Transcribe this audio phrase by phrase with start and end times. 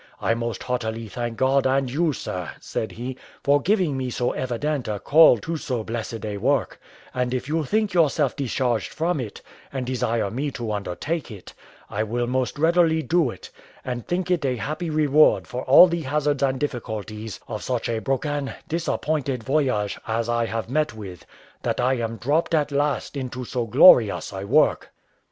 [0.19, 4.87] "I most heartily thank God and you, sir," said he, "for giving me so evident
[4.87, 6.81] a call to so blessed a work;
[7.13, 11.53] and if you think yourself discharged from it, and desire me to undertake it,
[11.87, 13.51] I will most readily do it,
[13.85, 17.99] and think it a happy reward for all the hazards and difficulties of such a
[17.99, 21.27] broken, disappointed voyage as I have met with,
[21.61, 24.89] that I am dropped at last into so glorious a work."